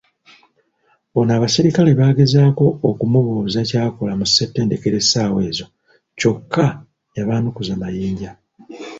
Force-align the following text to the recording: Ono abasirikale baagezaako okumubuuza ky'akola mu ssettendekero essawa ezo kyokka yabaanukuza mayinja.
Ono 1.19 1.31
abasirikale 1.37 1.91
baagezaako 1.99 2.65
okumubuuza 2.89 3.59
ky'akola 3.69 4.13
mu 4.19 4.25
ssettendekero 4.29 4.95
essawa 5.03 5.39
ezo 5.49 5.65
kyokka 6.19 6.65
yabaanukuza 7.15 7.73
mayinja. 7.81 8.31